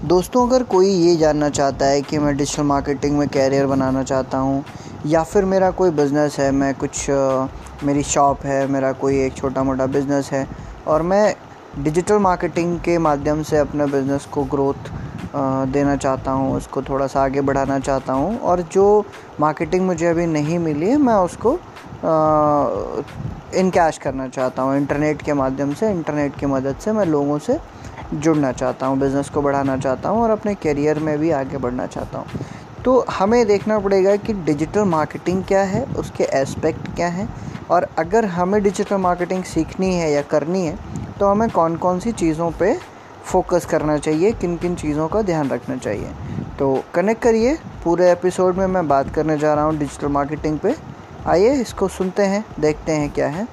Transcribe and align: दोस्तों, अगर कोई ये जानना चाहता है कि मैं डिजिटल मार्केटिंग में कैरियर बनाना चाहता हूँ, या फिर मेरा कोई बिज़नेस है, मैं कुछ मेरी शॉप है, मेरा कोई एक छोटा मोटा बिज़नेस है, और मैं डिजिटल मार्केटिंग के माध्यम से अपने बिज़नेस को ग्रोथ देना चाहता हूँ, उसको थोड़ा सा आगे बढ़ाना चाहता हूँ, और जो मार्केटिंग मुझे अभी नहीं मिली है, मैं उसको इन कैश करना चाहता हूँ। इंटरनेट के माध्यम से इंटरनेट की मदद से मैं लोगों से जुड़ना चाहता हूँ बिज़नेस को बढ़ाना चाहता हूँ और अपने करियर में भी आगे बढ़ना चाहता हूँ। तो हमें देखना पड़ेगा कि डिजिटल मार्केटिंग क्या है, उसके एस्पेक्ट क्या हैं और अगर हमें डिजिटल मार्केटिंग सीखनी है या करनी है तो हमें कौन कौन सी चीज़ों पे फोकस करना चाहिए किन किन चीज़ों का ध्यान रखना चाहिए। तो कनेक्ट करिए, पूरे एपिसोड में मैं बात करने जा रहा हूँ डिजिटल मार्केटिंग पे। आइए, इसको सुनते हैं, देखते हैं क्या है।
दोस्तों, 0.00 0.46
अगर 0.46 0.62
कोई 0.62 0.88
ये 0.88 1.14
जानना 1.16 1.48
चाहता 1.48 1.86
है 1.86 2.00
कि 2.02 2.18
मैं 2.18 2.36
डिजिटल 2.36 2.62
मार्केटिंग 2.62 3.16
में 3.18 3.26
कैरियर 3.28 3.66
बनाना 3.66 4.02
चाहता 4.02 4.38
हूँ, 4.38 4.64
या 5.06 5.22
फिर 5.22 5.44
मेरा 5.44 5.70
कोई 5.70 5.90
बिज़नेस 5.90 6.38
है, 6.38 6.50
मैं 6.50 6.74
कुछ 6.74 7.06
मेरी 7.84 8.02
शॉप 8.02 8.44
है, 8.44 8.66
मेरा 8.66 8.92
कोई 8.92 9.18
एक 9.24 9.34
छोटा 9.36 9.62
मोटा 9.62 9.86
बिज़नेस 9.86 10.30
है, 10.32 10.46
और 10.88 11.02
मैं 11.02 11.34
डिजिटल 11.78 12.18
मार्केटिंग 12.18 12.78
के 12.80 12.96
माध्यम 12.98 13.42
से 13.42 13.58
अपने 13.58 13.86
बिज़नेस 13.86 14.26
को 14.26 14.44
ग्रोथ 14.44 14.88
देना 15.72 15.96
चाहता 15.96 16.30
हूँ, 16.30 16.56
उसको 16.56 16.82
थोड़ा 16.82 17.06
सा 17.06 17.24
आगे 17.24 17.40
बढ़ाना 17.40 17.78
चाहता 17.78 18.12
हूँ, 18.12 18.38
और 18.40 18.62
जो 18.72 19.04
मार्केटिंग 19.40 19.86
मुझे 19.86 20.06
अभी 20.06 20.26
नहीं 20.26 20.58
मिली 20.58 20.88
है, 20.90 20.96
मैं 20.96 21.14
उसको 21.16 21.52
इन 23.58 23.70
कैश 23.70 23.98
करना 23.98 24.28
चाहता 24.28 24.62
हूँ। 24.62 24.76
इंटरनेट 24.76 25.22
के 25.22 25.32
माध्यम 25.34 25.74
से 25.74 25.90
इंटरनेट 25.90 26.38
की 26.38 26.46
मदद 26.46 26.76
से 26.80 26.92
मैं 26.92 27.04
लोगों 27.06 27.38
से 27.38 27.58
जुड़ना 28.14 28.52
चाहता 28.52 28.86
हूँ 28.86 28.98
बिज़नेस 28.98 29.28
को 29.30 29.42
बढ़ाना 29.42 29.76
चाहता 29.78 30.08
हूँ 30.08 30.22
और 30.22 30.30
अपने 30.30 30.54
करियर 30.56 30.98
में 30.98 31.18
भी 31.18 31.30
आगे 31.32 31.58
बढ़ना 31.58 31.86
चाहता 31.86 32.18
हूँ। 32.18 32.44
तो 32.84 32.98
हमें 33.10 33.46
देखना 33.46 33.78
पड़ेगा 33.78 34.14
कि 34.16 34.32
डिजिटल 34.34 34.84
मार्केटिंग 34.86 35.42
क्या 35.44 35.62
है, 35.62 35.84
उसके 35.94 36.24
एस्पेक्ट 36.34 36.94
क्या 36.96 37.08
हैं 37.08 37.28
और 37.70 37.88
अगर 37.98 38.24
हमें 38.26 38.62
डिजिटल 38.62 38.96
मार्केटिंग 38.98 39.44
सीखनी 39.44 39.94
है 39.94 40.10
या 40.12 40.22
करनी 40.30 40.64
है 40.66 40.78
तो 41.18 41.26
हमें 41.26 41.48
कौन 41.50 41.76
कौन 41.76 41.98
सी 42.00 42.12
चीज़ों 42.14 42.50
पे 42.50 42.74
फोकस 43.24 43.66
करना 43.66 43.96
चाहिए 43.98 44.32
किन 44.32 44.56
किन 44.56 44.74
चीज़ों 44.74 45.08
का 45.08 45.22
ध्यान 45.22 45.50
रखना 45.50 45.76
चाहिए। 45.76 46.12
तो 46.58 46.82
कनेक्ट 46.94 47.22
करिए, 47.22 47.54
पूरे 47.84 48.10
एपिसोड 48.12 48.56
में 48.56 48.66
मैं 48.66 48.86
बात 48.88 49.14
करने 49.14 49.38
जा 49.38 49.54
रहा 49.54 49.64
हूँ 49.64 49.78
डिजिटल 49.78 50.08
मार्केटिंग 50.08 50.58
पे। 50.58 50.74
आइए, 51.26 51.52
इसको 51.52 51.88
सुनते 51.90 52.22
हैं, 52.24 52.44
देखते 52.60 52.92
हैं 52.92 53.10
क्या 53.10 53.28
है। 53.28 53.46